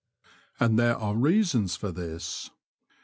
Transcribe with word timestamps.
And 0.59 0.79
there 0.79 0.97
are 0.97 1.13
reasons 1.13 1.75
for 1.75 1.91
this. 1.91 2.49